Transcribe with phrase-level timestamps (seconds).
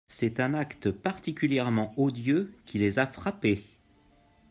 [0.07, 3.63] C’est un acte particulièrement odieux qui les a frappés.